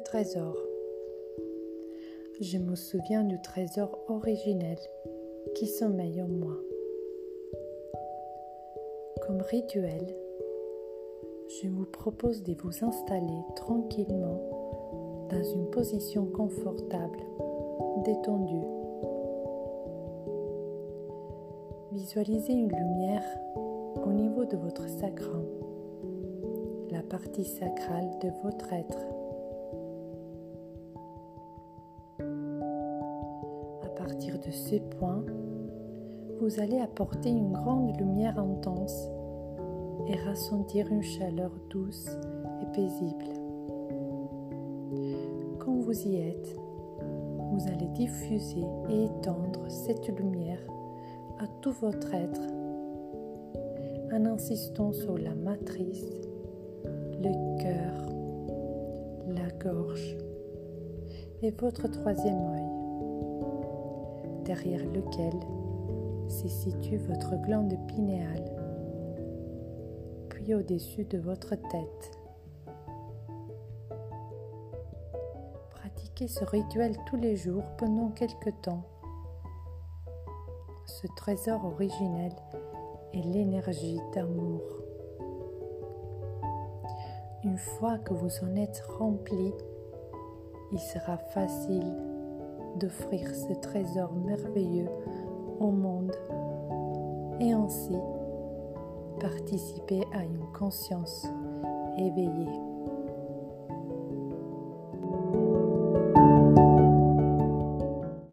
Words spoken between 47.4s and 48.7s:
vous allez diffuser